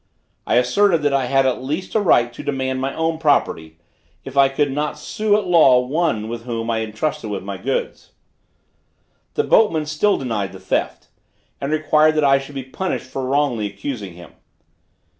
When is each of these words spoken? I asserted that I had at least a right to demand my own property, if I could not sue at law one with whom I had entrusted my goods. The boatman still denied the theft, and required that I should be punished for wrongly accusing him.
I 0.47 0.55
asserted 0.55 1.03
that 1.03 1.13
I 1.13 1.25
had 1.27 1.45
at 1.45 1.61
least 1.63 1.93
a 1.93 1.99
right 1.99 2.33
to 2.33 2.41
demand 2.41 2.81
my 2.81 2.91
own 2.95 3.19
property, 3.19 3.77
if 4.25 4.35
I 4.35 4.49
could 4.49 4.71
not 4.71 4.97
sue 4.97 5.37
at 5.37 5.45
law 5.45 5.79
one 5.79 6.27
with 6.27 6.41
whom 6.45 6.71
I 6.71 6.79
had 6.79 6.89
entrusted 6.89 7.29
my 7.43 7.57
goods. 7.57 8.09
The 9.35 9.43
boatman 9.43 9.85
still 9.85 10.17
denied 10.17 10.53
the 10.53 10.59
theft, 10.59 11.09
and 11.61 11.71
required 11.71 12.15
that 12.15 12.23
I 12.23 12.39
should 12.39 12.55
be 12.55 12.63
punished 12.63 13.11
for 13.11 13.23
wrongly 13.27 13.67
accusing 13.67 14.15
him. 14.15 14.31